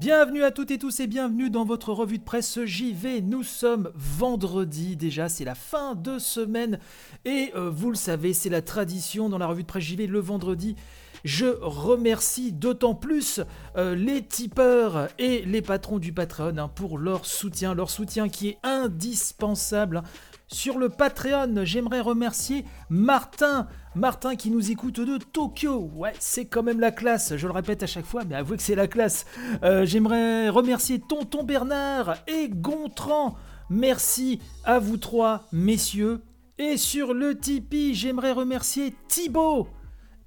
[0.00, 3.20] Bienvenue à toutes et tous et bienvenue dans votre revue de presse JV.
[3.20, 6.78] Nous sommes vendredi déjà, c'est la fin de semaine
[7.24, 10.20] et euh, vous le savez, c'est la tradition dans la revue de presse JV le
[10.20, 10.76] vendredi.
[11.24, 13.40] Je remercie d'autant plus
[13.76, 18.50] euh, les tipeurs et les patrons du Patreon hein, pour leur soutien, leur soutien qui
[18.50, 20.04] est indispensable.
[20.50, 23.68] Sur le Patreon, j'aimerais remercier Martin.
[23.94, 25.90] Martin qui nous écoute de Tokyo.
[25.94, 27.36] Ouais, c'est quand même la classe.
[27.36, 29.26] Je le répète à chaque fois, mais avouez que c'est la classe.
[29.62, 33.36] Euh, j'aimerais remercier Tonton Bernard et Gontran.
[33.68, 36.22] Merci à vous trois, messieurs.
[36.56, 39.68] Et sur le Tipeee, j'aimerais remercier Thibaut,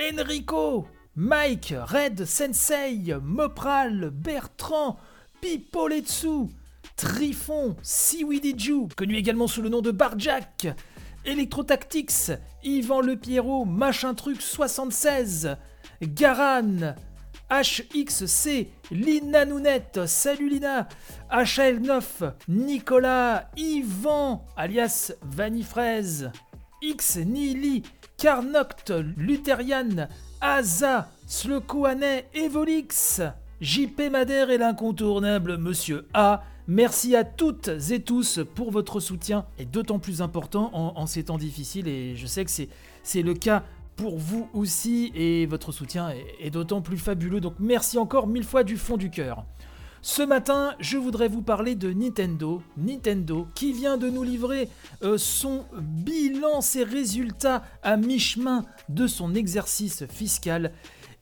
[0.00, 4.98] Enrico, Mike, Red Sensei, Mopral, Bertrand,
[5.40, 6.48] Pipoletsu,
[6.98, 10.66] Trifon, Siwidiju, connu également sous le nom de Barjack,
[11.24, 12.32] Electrotactics,
[12.64, 15.56] Yvan Le Pierrot, Machin Truc 76,
[16.02, 16.96] Garan,
[17.50, 20.88] HXC, Lina Nounette, salut Lina,
[21.30, 26.32] HL9, Nicolas, Yvan, alias Vanifraise,
[26.82, 27.84] X Nili,
[28.16, 30.08] Carnoct, Lutherian,
[30.40, 33.20] Aza, Slekoanet, Evolix,
[33.60, 39.64] JP Madère et l'incontournable Monsieur A, Merci à toutes et tous pour votre soutien, et
[39.64, 43.64] d'autant plus important en, ces temps difficiles, et je sais que c'est le cas
[43.96, 48.64] pour vous aussi, et votre soutien est, d'autant plus fabuleux, donc merci encore mille fois
[48.64, 49.46] du fond du cœur.
[50.02, 54.68] Ce matin, je voudrais vous parler de Nintendo, Nintendo qui vient de nous livrer
[55.02, 60.72] euh, son bilan, ses résultats à mi-chemin de son exercice fiscal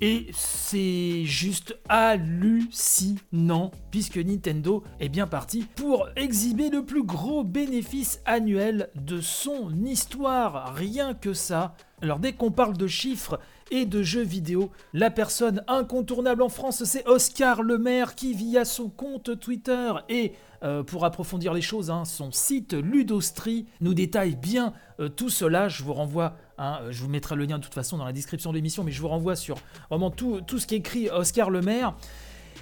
[0.00, 8.20] et c'est juste hallucinant puisque Nintendo est bien parti pour exhiber le plus gros bénéfice
[8.24, 10.74] annuel de son histoire.
[10.74, 11.76] Rien que ça.
[12.02, 16.84] Alors dès qu'on parle de chiffres et de jeux vidéo, la personne incontournable en France,
[16.84, 22.04] c'est Oscar Lemaire qui via son compte Twitter et euh, pour approfondir les choses, hein,
[22.04, 25.68] son site Ludostri nous détaille bien euh, tout cela.
[25.68, 28.50] Je vous renvoie, hein, je vous mettrai le lien de toute façon dans la description
[28.50, 29.56] de l'émission, mais je vous renvoie sur
[29.88, 31.94] vraiment tout, tout ce qu'écrit Oscar Lemaire.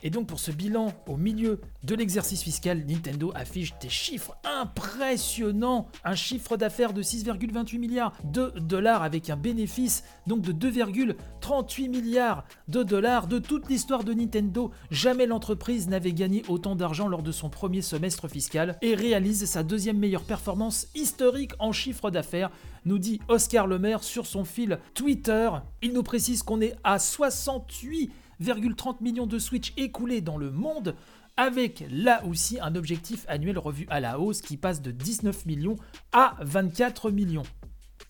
[0.02, 5.88] Et donc pour ce bilan au milieu de l'exercice fiscal, Nintendo affiche des chiffres impressionnants.
[6.04, 12.44] Un chiffre d'affaires de 6,28 milliards de dollars avec un bénéfice donc de 2,38 milliards
[12.68, 14.72] de dollars de toute l'histoire de Nintendo.
[14.90, 19.62] Jamais l'entreprise n'avait gagné autant d'argent lors de son premier semestre fiscal et réalise sa
[19.62, 22.50] deuxième meilleure performance historique en chiffre d'affaires
[22.84, 25.50] nous dit Oscar Lemaire sur son fil Twitter.
[25.82, 28.12] Il nous précise qu'on est à 68
[28.76, 30.94] 30 millions de Switch écoulés dans le monde,
[31.36, 35.76] avec là aussi un objectif annuel revu à la hausse qui passe de 19 millions
[36.12, 37.44] à 24 millions.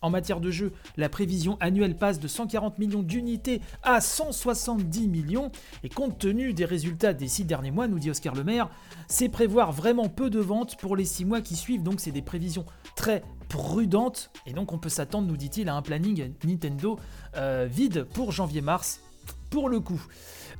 [0.01, 5.49] En matière de jeu, la prévision annuelle passe de 140 millions d'unités à 170 millions,
[5.81, 8.69] et compte tenu des résultats des 6 derniers mois, nous dit Oscar Lemaire,
[9.07, 12.21] c'est prévoir vraiment peu de ventes pour les 6 mois qui suivent, donc c'est des
[12.21, 12.65] prévisions
[12.97, 16.99] très prudentes, et donc on peut s'attendre, nous dit-il, à un planning Nintendo
[17.37, 18.99] euh, vide pour janvier-mars
[19.53, 20.03] pour le coup.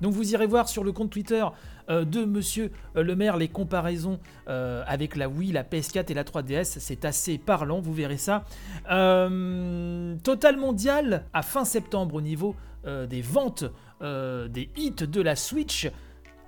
[0.02, 1.44] Donc vous irez voir sur le compte Twitter
[1.90, 6.14] euh, de Monsieur euh, Le Maire les comparaisons euh, avec la Wii, la PS4 et
[6.14, 6.78] la 3DS.
[6.78, 8.44] C'est assez parlant, vous verrez ça.
[8.86, 12.56] total mondial à fin septembre au niveau
[12.86, 13.66] des ventes
[14.02, 15.90] des hits de la Switch.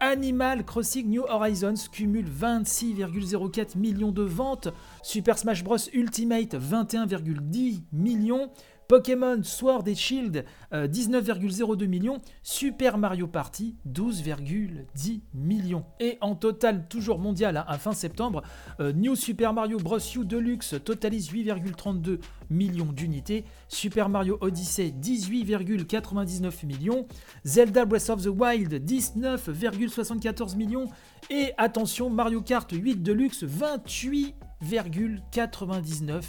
[0.01, 4.67] Animal Crossing New Horizons cumule 26,04 millions de ventes.
[5.01, 8.51] Super Smash Bros Ultimate 21,10 millions.
[8.88, 15.85] Pokémon Sword et Shield 19,02 euh, millions, Super Mario Party 12,10 millions.
[16.00, 18.41] Et en total, toujours mondial à fin septembre,
[18.79, 20.00] euh, New Super Mario Bros.
[20.16, 22.19] U Deluxe totalise 8,32
[22.50, 27.06] millions d'unités, Super Mario Odyssey 18,99 millions,
[27.44, 30.88] Zelda Breath of the Wild 19,74 millions,
[31.29, 36.22] et attention, Mario Kart 8 Deluxe 28,99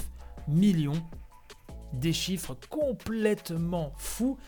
[0.49, 0.95] millions
[1.97, 4.39] des chiffres complètement fous.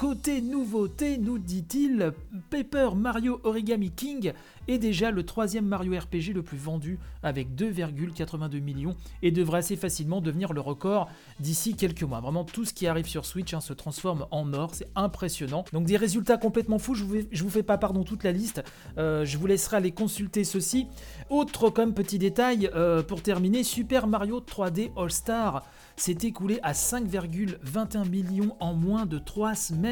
[0.00, 2.14] Côté nouveauté, nous dit-il,
[2.48, 4.32] Paper Mario Origami King
[4.66, 9.76] est déjà le troisième Mario RPG le plus vendu avec 2,82 millions et devrait assez
[9.76, 12.20] facilement devenir le record d'ici quelques mois.
[12.20, 15.66] Vraiment, tout ce qui arrive sur Switch hein, se transforme en or, c'est impressionnant.
[15.74, 18.62] Donc des résultats complètement fous, je vous, vous fais pas pardon toute la liste,
[18.96, 20.86] euh, je vous laisserai aller consulter ceci.
[21.28, 25.62] Autre comme petit détail, euh, pour terminer, Super Mario 3D All Star
[25.96, 29.89] s'est écoulé à 5,21 millions en moins de 3 semaines.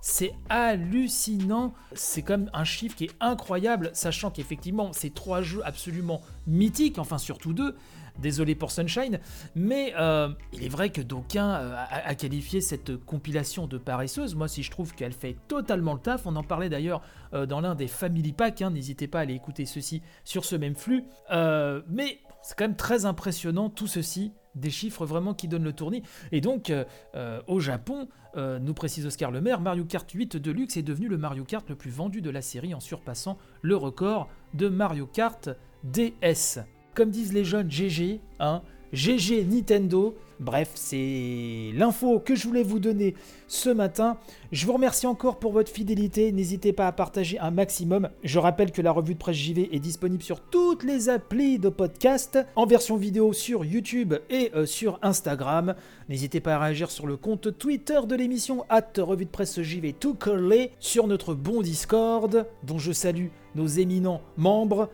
[0.00, 6.22] C'est hallucinant, c'est comme un chiffre qui est incroyable, sachant qu'effectivement ces trois jeux absolument
[6.46, 7.76] mythiques, enfin surtout deux,
[8.18, 9.20] Désolé pour Sunshine,
[9.54, 14.34] mais euh, il est vrai que d'aucuns euh, a, qualifié cette compilation de paresseuse.
[14.34, 17.00] Moi, si je trouve qu'elle fait totalement le taf, on en parlait d'ailleurs
[17.32, 20.56] euh, dans l'un des Family Pack, hein, n'hésitez pas à aller écouter ceci sur ce
[20.56, 21.04] même flux.
[21.30, 26.02] mais c'est quand même très impressionnant tout ceci, des chiffres vraiment qui donnent le tournis.
[26.30, 26.72] Et donc,
[27.46, 31.68] au Japon, nous précise Oscar Lemaire, Mario Kart 8 Deluxe est devenu le Mario Kart
[31.68, 35.50] le plus vendu de la série en surpassant le record de Mario Kart
[35.84, 36.60] DS
[36.94, 38.62] comme disent les jeunes, GG, hein,
[38.92, 40.14] GG Nintendo.
[40.42, 43.14] Bref, c'est l'info que je voulais vous donner
[43.46, 44.18] ce matin.
[44.50, 46.32] Je vous remercie encore pour votre fidélité.
[46.32, 48.08] N'hésitez pas à partager un maximum.
[48.24, 51.68] Je rappelle que la revue de presse JV est disponible sur toutes les applis de
[51.68, 55.76] podcast, en version vidéo sur YouTube et euh, sur Instagram.
[56.08, 59.92] N'hésitez pas à réagir sur le compte Twitter de l'émission, at revue de presse JV
[59.92, 64.90] tout collé, sur notre bon Discord, dont je salue nos éminents membres.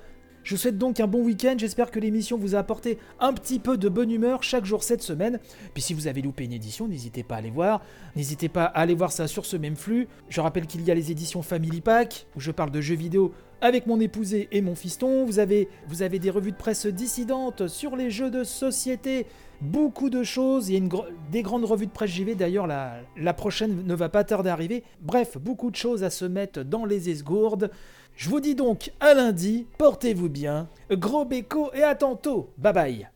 [0.48, 3.58] Je vous souhaite donc un bon week-end, j'espère que l'émission vous a apporté un petit
[3.58, 5.40] peu de bonne humeur chaque jour cette semaine.
[5.74, 7.82] Puis si vous avez loupé une édition, n'hésitez pas à aller voir.
[8.16, 10.08] N'hésitez pas à aller voir ça sur ce même flux.
[10.30, 13.34] Je rappelle qu'il y a les éditions Family Pack, où je parle de jeux vidéo
[13.60, 15.26] avec mon épousé et mon fiston.
[15.26, 15.68] Vous avez,
[16.18, 19.26] des revues de presse dissidentes sur les jeux de société.
[19.60, 20.70] Beaucoup de choses.
[20.70, 20.90] Il y a
[21.30, 22.34] des grandes revues de presse JV.
[22.34, 24.82] D'ailleurs, la, la prochaine ne va pas tarder à arriver.
[25.02, 27.70] Bref, beaucoup de choses à se mettre dans les esgourdes.
[28.18, 33.08] Je vous dis donc à lundi, portez-vous bien, gros béco et à tantôt, bye bye